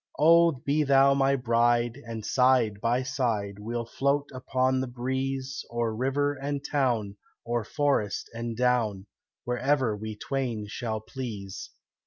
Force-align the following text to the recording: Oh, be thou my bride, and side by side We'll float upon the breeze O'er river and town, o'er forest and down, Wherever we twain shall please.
Oh, 0.17 0.53
be 0.53 0.81
thou 0.81 1.13
my 1.13 1.35
bride, 1.35 1.95
and 2.07 2.25
side 2.25 2.81
by 2.81 3.03
side 3.03 3.59
We'll 3.59 3.85
float 3.85 4.29
upon 4.33 4.79
the 4.81 4.87
breeze 4.87 5.63
O'er 5.69 5.95
river 5.95 6.33
and 6.33 6.65
town, 6.65 7.17
o'er 7.45 7.63
forest 7.63 8.27
and 8.33 8.57
down, 8.57 9.05
Wherever 9.43 9.95
we 9.95 10.15
twain 10.15 10.65
shall 10.67 11.01
please. 11.01 11.69